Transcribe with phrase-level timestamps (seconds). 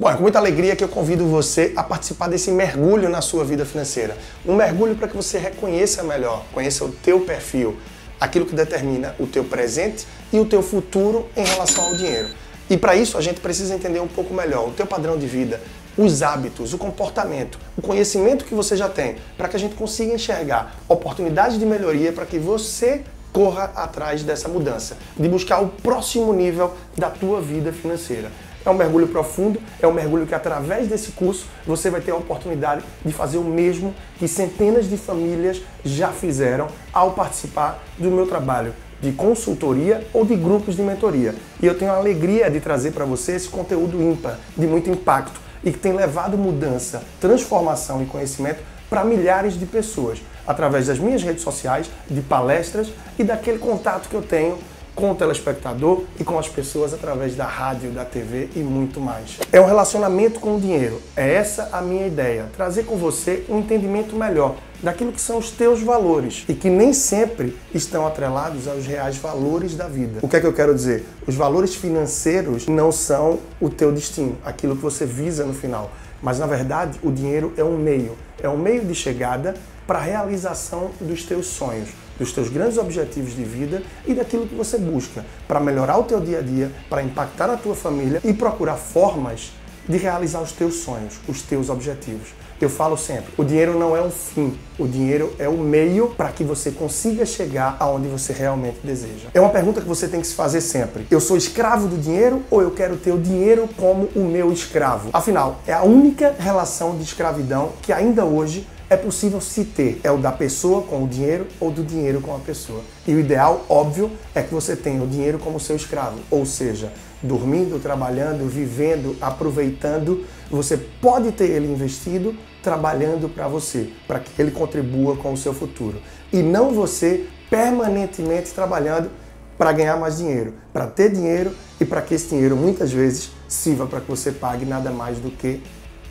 [0.00, 3.44] Bom, é com muita alegria que eu convido você a participar desse mergulho na sua
[3.44, 4.16] vida financeira.
[4.46, 7.76] Um mergulho para que você reconheça melhor, conheça o teu perfil,
[8.18, 12.30] aquilo que determina o teu presente e o teu futuro em relação ao dinheiro.
[12.70, 15.60] E para isso a gente precisa entender um pouco melhor o teu padrão de vida,
[15.98, 20.14] os hábitos, o comportamento, o conhecimento que você já tem, para que a gente consiga
[20.14, 23.02] enxergar oportunidades de melhoria para que você
[23.34, 28.30] corra atrás dessa mudança, de buscar o próximo nível da tua vida financeira.
[28.64, 32.16] É um mergulho profundo, é um mergulho que através desse curso você vai ter a
[32.16, 38.26] oportunidade de fazer o mesmo que centenas de famílias já fizeram ao participar do meu
[38.26, 41.34] trabalho de consultoria ou de grupos de mentoria.
[41.62, 45.40] E eu tenho a alegria de trazer para você esse conteúdo ímpar, de muito impacto
[45.64, 51.22] e que tem levado mudança, transformação e conhecimento para milhares de pessoas, através das minhas
[51.22, 54.58] redes sociais, de palestras e daquele contato que eu tenho
[54.94, 59.38] com o telespectador e com as pessoas através da rádio, da TV e muito mais.
[59.52, 61.00] É um relacionamento com o dinheiro.
[61.16, 65.50] É essa a minha ideia, trazer com você um entendimento melhor daquilo que são os
[65.50, 70.20] teus valores e que nem sempre estão atrelados aos reais valores da vida.
[70.22, 71.04] O que é que eu quero dizer?
[71.26, 75.90] Os valores financeiros não são o teu destino, aquilo que você visa no final.
[76.22, 79.54] Mas na verdade, o dinheiro é um meio, é um meio de chegada
[79.90, 84.54] para a realização dos teus sonhos, dos teus grandes objetivos de vida e daquilo que
[84.54, 88.32] você busca para melhorar o teu dia a dia, para impactar a tua família e
[88.32, 89.50] procurar formas
[89.88, 92.28] de realizar os teus sonhos, os teus objetivos.
[92.60, 96.28] Eu falo sempre, o dinheiro não é um fim, o dinheiro é o meio para
[96.28, 99.26] que você consiga chegar aonde você realmente deseja.
[99.34, 101.04] É uma pergunta que você tem que se fazer sempre.
[101.10, 105.10] Eu sou escravo do dinheiro ou eu quero ter o dinheiro como o meu escravo?
[105.12, 110.00] Afinal, é a única relação de escravidão que ainda hoje é possível se ter.
[110.02, 112.82] É o da pessoa com o dinheiro ou do dinheiro com a pessoa.
[113.06, 116.92] E o ideal, óbvio, é que você tenha o dinheiro como seu escravo, ou seja,
[117.22, 124.50] dormindo, trabalhando, vivendo, aproveitando, você pode ter ele investido trabalhando para você, para que ele
[124.50, 126.00] contribua com o seu futuro.
[126.32, 129.10] E não você permanentemente trabalhando
[129.56, 133.86] para ganhar mais dinheiro, para ter dinheiro e para que esse dinheiro muitas vezes sirva
[133.86, 135.62] para que você pague nada mais do que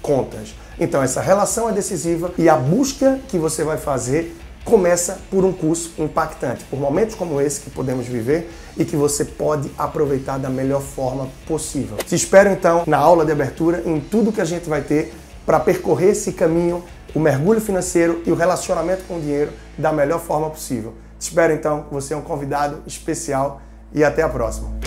[0.01, 0.55] contas.
[0.79, 5.51] Então essa relação é decisiva e a busca que você vai fazer começa por um
[5.51, 10.49] curso impactante, por momentos como esse que podemos viver e que você pode aproveitar da
[10.49, 11.97] melhor forma possível.
[11.97, 15.13] Te espero então na aula de abertura em tudo que a gente vai ter
[15.45, 16.83] para percorrer esse caminho,
[17.16, 20.93] o mergulho financeiro e o relacionamento com o dinheiro da melhor forma possível.
[21.17, 23.61] Te espero então, você é um convidado especial
[23.93, 24.78] e até a próxima.